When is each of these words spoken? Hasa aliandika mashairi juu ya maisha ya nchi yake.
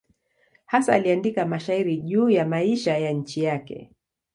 Hasa 0.65 0.93
aliandika 0.93 1.45
mashairi 1.45 1.97
juu 1.97 2.29
ya 2.29 2.45
maisha 2.45 2.97
ya 2.97 3.11
nchi 3.11 3.43
yake. 3.43 3.91